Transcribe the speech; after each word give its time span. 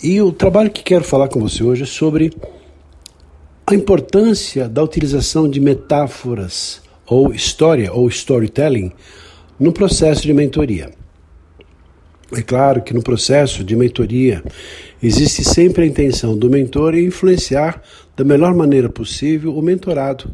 E 0.00 0.22
o 0.22 0.30
trabalho 0.30 0.70
que 0.70 0.84
quero 0.84 1.02
falar 1.02 1.26
com 1.26 1.40
você 1.40 1.64
hoje 1.64 1.82
é 1.82 1.86
sobre 1.86 2.32
a 3.66 3.74
importância 3.74 4.68
da 4.68 4.80
utilização 4.80 5.50
de 5.50 5.58
metáforas 5.58 6.80
ou 7.04 7.34
história 7.34 7.92
ou 7.92 8.06
storytelling 8.06 8.92
no 9.58 9.72
processo 9.72 10.22
de 10.22 10.32
mentoria. 10.32 10.92
É 12.32 12.42
claro 12.42 12.80
que 12.80 12.94
no 12.94 13.02
processo 13.02 13.64
de 13.64 13.74
mentoria 13.74 14.44
existe 15.02 15.42
sempre 15.42 15.82
a 15.82 15.86
intenção 15.86 16.38
do 16.38 16.48
mentor 16.48 16.94
influenciar 16.94 17.82
da 18.16 18.22
melhor 18.22 18.54
maneira 18.54 18.88
possível 18.88 19.56
o 19.56 19.60
mentorado 19.60 20.30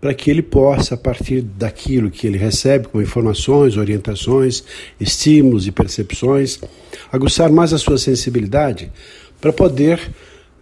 para 0.00 0.14
que 0.14 0.30
ele 0.30 0.42
possa, 0.42 0.94
a 0.94 0.98
partir 0.98 1.40
daquilo 1.40 2.10
que 2.10 2.26
ele 2.26 2.38
recebe 2.38 2.88
como 2.88 3.02
informações, 3.02 3.76
orientações, 3.76 4.62
estímulos 5.00 5.66
e 5.66 5.72
percepções, 5.72 6.60
aguçar 7.10 7.50
mais 7.50 7.72
a 7.72 7.78
sua 7.78 7.98
sensibilidade 7.98 8.90
para 9.40 9.52
poder 9.52 10.00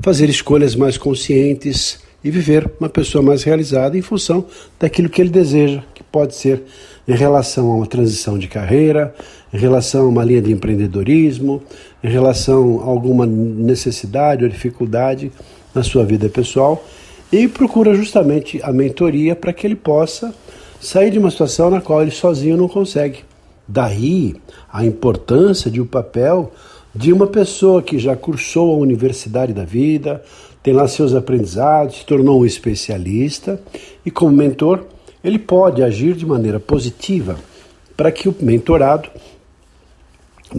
fazer 0.00 0.28
escolhas 0.28 0.74
mais 0.74 0.96
conscientes 0.96 1.98
e 2.22 2.30
viver 2.30 2.70
uma 2.80 2.88
pessoa 2.88 3.22
mais 3.22 3.42
realizada 3.42 3.98
em 3.98 4.02
função 4.02 4.46
daquilo 4.80 5.10
que 5.10 5.20
ele 5.20 5.30
deseja, 5.30 5.82
que 5.94 6.02
pode 6.02 6.34
ser 6.34 6.62
em 7.06 7.14
relação 7.14 7.70
a 7.70 7.76
uma 7.76 7.86
transição 7.86 8.38
de 8.38 8.48
carreira, 8.48 9.14
em 9.52 9.58
relação 9.58 10.06
a 10.06 10.08
uma 10.08 10.24
linha 10.24 10.40
de 10.40 10.50
empreendedorismo, 10.50 11.62
em 12.02 12.08
relação 12.08 12.80
a 12.80 12.84
alguma 12.84 13.26
necessidade 13.26 14.42
ou 14.42 14.48
dificuldade 14.48 15.30
na 15.74 15.82
sua 15.82 16.04
vida 16.04 16.28
pessoal 16.28 16.82
e 17.32 17.48
procura 17.48 17.94
justamente 17.94 18.60
a 18.62 18.72
mentoria 18.72 19.34
para 19.34 19.52
que 19.52 19.66
ele 19.66 19.76
possa 19.76 20.34
sair 20.80 21.10
de 21.10 21.18
uma 21.18 21.30
situação 21.30 21.70
na 21.70 21.80
qual 21.80 22.02
ele 22.02 22.10
sozinho 22.10 22.56
não 22.56 22.68
consegue. 22.68 23.20
Daí 23.66 24.34
a 24.72 24.84
importância 24.84 25.70
de 25.70 25.80
o 25.80 25.84
um 25.84 25.86
papel 25.86 26.52
de 26.94 27.12
uma 27.12 27.26
pessoa 27.26 27.82
que 27.82 27.98
já 27.98 28.14
cursou 28.14 28.74
a 28.74 28.78
universidade 28.78 29.52
da 29.52 29.64
vida, 29.64 30.22
tem 30.62 30.72
lá 30.72 30.86
seus 30.86 31.14
aprendizados, 31.14 31.96
se 31.96 32.06
tornou 32.06 32.40
um 32.40 32.46
especialista 32.46 33.60
e, 34.06 34.10
como 34.10 34.32
mentor, 34.32 34.84
ele 35.22 35.38
pode 35.38 35.82
agir 35.82 36.14
de 36.14 36.24
maneira 36.24 36.60
positiva 36.60 37.36
para 37.96 38.12
que 38.12 38.28
o 38.28 38.34
mentorado 38.40 39.08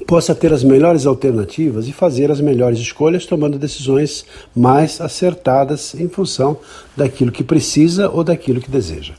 possa 0.07 0.35
ter 0.35 0.51
as 0.51 0.63
melhores 0.63 1.05
alternativas 1.05 1.87
e 1.87 1.93
fazer 1.93 2.31
as 2.31 2.41
melhores 2.41 2.79
escolhas, 2.79 3.25
tomando 3.25 3.57
decisões 3.57 4.25
mais 4.55 4.99
acertadas 4.99 5.95
em 5.95 6.07
função 6.07 6.57
daquilo 6.95 7.31
que 7.31 7.43
precisa 7.43 8.09
ou 8.09 8.23
daquilo 8.23 8.59
que 8.59 8.69
deseja. 8.69 9.13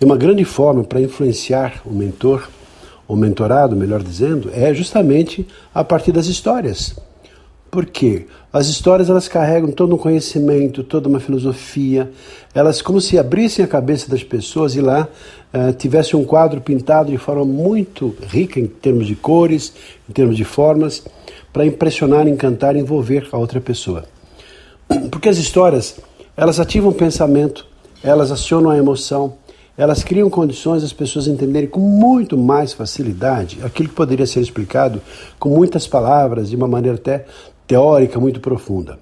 E 0.00 0.04
uma 0.04 0.16
grande 0.16 0.44
forma 0.44 0.82
para 0.82 1.00
influenciar 1.00 1.82
o 1.84 1.92
mentor, 1.92 2.48
o 3.06 3.14
mentorado, 3.14 3.76
melhor 3.76 4.02
dizendo, 4.02 4.50
é 4.52 4.72
justamente 4.72 5.46
a 5.74 5.84
partir 5.84 6.12
das 6.12 6.26
histórias. 6.26 6.96
Porque 7.72 8.26
as 8.52 8.66
histórias 8.66 9.08
elas 9.08 9.28
carregam 9.28 9.70
todo 9.70 9.94
um 9.94 9.98
conhecimento, 9.98 10.84
toda 10.84 11.08
uma 11.08 11.18
filosofia, 11.18 12.12
elas 12.54 12.82
como 12.82 13.00
se 13.00 13.18
abrissem 13.18 13.64
a 13.64 13.68
cabeça 13.68 14.10
das 14.10 14.22
pessoas 14.22 14.76
e 14.76 14.82
lá 14.82 15.08
uh, 15.54 15.72
tivesse 15.72 16.14
um 16.14 16.22
quadro 16.22 16.60
pintado 16.60 17.10
de 17.10 17.16
forma 17.16 17.46
muito 17.46 18.14
rica 18.28 18.60
em 18.60 18.66
termos 18.66 19.06
de 19.06 19.16
cores, 19.16 19.72
em 20.06 20.12
termos 20.12 20.36
de 20.36 20.44
formas, 20.44 21.02
para 21.50 21.64
impressionar, 21.64 22.28
encantar, 22.28 22.76
envolver 22.76 23.26
a 23.32 23.38
outra 23.38 23.58
pessoa. 23.58 24.04
Porque 25.10 25.30
as 25.30 25.38
histórias 25.38 25.98
elas 26.36 26.60
ativam 26.60 26.90
o 26.90 26.94
pensamento, 26.94 27.66
elas 28.04 28.30
acionam 28.30 28.68
a 28.68 28.76
emoção, 28.76 29.38
elas 29.78 30.04
criam 30.04 30.28
condições 30.28 30.82
das 30.82 30.92
pessoas 30.92 31.26
entenderem 31.26 31.70
com 31.70 31.80
muito 31.80 32.36
mais 32.36 32.74
facilidade 32.74 33.60
aquilo 33.64 33.88
que 33.88 33.94
poderia 33.94 34.26
ser 34.26 34.40
explicado 34.40 35.00
com 35.38 35.48
muitas 35.48 35.86
palavras, 35.86 36.50
de 36.50 36.56
uma 36.56 36.68
maneira 36.68 36.98
até 36.98 37.24
teórica 37.66 38.18
muito 38.18 38.40
profunda. 38.40 38.98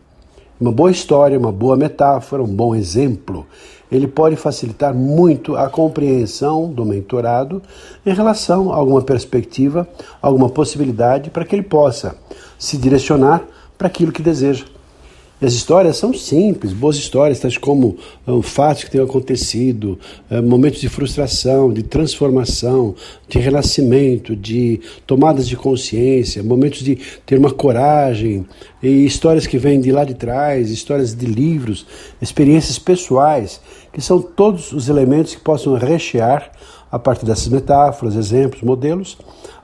Uma 0.61 0.71
boa 0.71 0.91
história, 0.91 1.39
uma 1.39 1.51
boa 1.51 1.77
metáfora, 1.77 2.43
um 2.43 2.55
bom 2.55 2.75
exemplo, 2.75 3.47
ele 3.91 4.07
pode 4.07 4.37
facilitar 4.37 4.95
muito 4.95 5.57
a 5.57 5.69
compreensão 5.69 6.71
do 6.71 6.85
mentorado 6.85 7.63
em 8.07 8.15
relação 8.15 8.73
a 8.73 8.77
alguma 8.77 9.03
perspectiva, 9.03 9.89
alguma 10.23 10.49
possibilidade 10.49 11.31
para 11.31 11.45
que 11.45 11.57
ele 11.57 11.63
possa 11.63 12.17
se 12.59 12.77
direcionar 12.77 13.43
para 13.77 13.89
aquilo 13.89 14.13
que 14.13 14.23
deseja. 14.23 14.65
E 15.41 15.47
as 15.47 15.55
histórias 15.55 15.97
são 15.97 16.13
simples, 16.13 16.75
boas 16.75 16.97
histórias, 16.97 17.41
tais 17.41 17.57
como 17.57 17.97
um, 18.27 18.43
fatos 18.43 18.85
que 18.85 18.91
tenham 18.91 19.07
acontecido, 19.07 19.99
um, 20.31 20.43
momentos 20.43 20.83
de 20.83 20.89
frustração, 20.91 21.73
de 21.73 21.83
transformação, 21.83 22.95
de 23.27 23.39
renascimento, 23.39 24.37
de 24.37 24.83
tomadas 25.07 25.49
de 25.49 25.57
consciência, 25.57 26.43
momentos 26.43 26.81
de 26.81 26.97
ter 27.25 27.39
uma 27.39 27.51
coragem, 27.51 28.47
e 28.83 29.07
histórias 29.07 29.47
que 29.47 29.57
vêm 29.57 29.81
de 29.81 29.91
lá 29.91 30.05
de 30.05 30.13
trás, 30.13 30.71
histórias 30.71 31.15
de 31.15 31.25
livros, 31.25 31.87
experiências 32.21 32.79
pessoais, 32.79 33.63
que 33.95 34.03
são 34.03 34.21
todos 34.21 34.73
os 34.73 34.91
elementos 34.91 35.35
que 35.35 35.41
possam 35.41 35.73
rechear, 35.75 36.53
a 36.93 36.99
partir 36.99 37.25
dessas 37.25 37.49
metáforas, 37.49 38.15
exemplos, 38.15 38.61
modelos, 38.63 39.17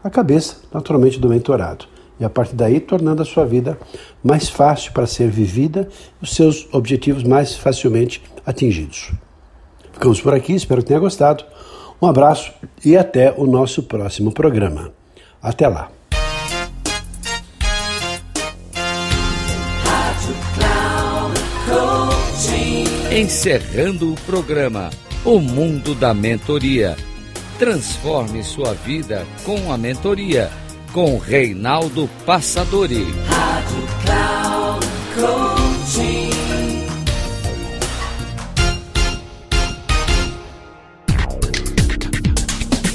a 0.03 0.09
cabeça, 0.09 0.57
naturalmente, 0.73 1.21
do 1.21 1.29
mentorado 1.29 1.87
e 2.19 2.25
a 2.25 2.31
partir 2.31 2.55
daí 2.55 2.81
tornando 2.81 3.23
a 3.23 3.25
sua 3.25 3.45
vida 3.45 3.79
mais 4.23 4.49
fácil 4.49 4.93
para 4.93 5.07
ser 5.07 5.29
vivida 5.29 5.89
os 6.21 6.35
seus 6.35 6.67
objetivos 6.73 7.23
mais 7.23 7.57
facilmente 7.57 8.23
atingidos. 8.45 9.13
Ficamos 9.93 10.21
por 10.21 10.35
aqui, 10.35 10.55
espero 10.55 10.83
que 10.83 10.89
tenha 10.89 11.01
gostado. 11.01 11.45
Um 12.01 12.07
abraço 12.07 12.53
e 12.85 12.97
até 12.97 13.33
o 13.37 13.47
nosso 13.47 13.83
próximo 13.83 14.33
programa. 14.33 14.93
Até 15.43 15.67
lá. 15.69 15.91
Encerrando 23.11 24.13
o 24.13 24.15
programa 24.27 24.91
O 25.25 25.41
Mundo 25.41 25.95
da 25.95 26.13
Mentoria. 26.13 26.97
Transforme 27.59 28.43
sua 28.43 28.75
vida 28.75 29.27
com 29.43 29.73
a 29.73 29.79
mentoria 29.79 30.51
com 30.97 31.19
Reinaldo 31.19 32.09
Passadori. 32.25 33.05
Rádio 33.27 33.83
Cloud 34.03 34.87
Coaching. 35.15 36.31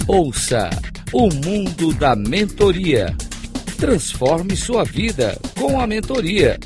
Ouça 0.07 0.71
o 1.13 1.29
mundo 1.31 1.93
da 1.93 2.15
mentoria. 2.15 3.15
Transforme 3.77 4.55
sua 4.55 4.83
vida 4.83 5.37
com 5.55 5.79
a 5.79 5.85
mentoria. 5.85 6.59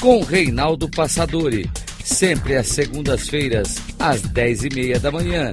Com 0.00 0.24
Reinaldo 0.24 0.90
Passadori. 0.90 1.70
Sempre 2.02 2.56
às 2.56 2.66
segundas-feiras, 2.66 3.76
às 3.96 4.22
dez 4.22 4.64
e 4.64 4.68
meia 4.74 4.98
da 4.98 5.12
manhã 5.12 5.52